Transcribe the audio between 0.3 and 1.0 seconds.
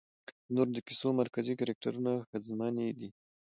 د نورو د